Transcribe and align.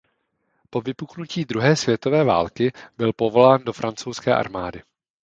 Po 0.69 0.81
vypuknutí 0.81 1.45
druhé 1.45 1.75
světové 1.75 2.23
války 2.23 2.71
byl 2.97 3.13
povolán 3.13 3.63
do 3.63 3.73
francouzské 3.73 4.35
armády. 4.35 4.81